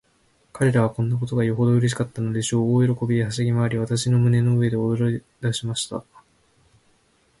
[0.51, 2.73] 彼等はこんなことがよほどうれしかったのでしょう。
[2.75, 6.03] 大喜びで、はしゃぎまわり、私の胸の上で踊りだしました。